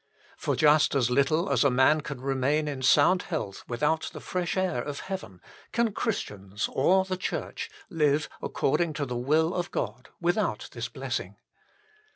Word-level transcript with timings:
For 0.35 0.55
just 0.55 0.95
as 0.95 1.11
little 1.11 1.47
as 1.51 1.63
a 1.63 1.69
man 1.69 2.01
can 2.01 2.21
remain 2.21 2.67
in 2.67 2.81
sound 2.81 3.21
health 3.21 3.63
without 3.67 4.09
the 4.13 4.19
fresh 4.19 4.57
air 4.57 4.81
of 4.81 5.01
heaven, 5.01 5.41
can 5.71 5.93
Christians 5.93 6.67
or 6.73 7.05
the 7.05 7.15
Church 7.17 7.69
live 7.87 8.27
according 8.41 8.93
to 8.93 9.05
the 9.05 9.15
will 9.15 9.53
of 9.53 9.69
God 9.69 10.09
without 10.19 10.69
this 10.71 10.89
bless 10.89 11.19
ing. 11.19 11.35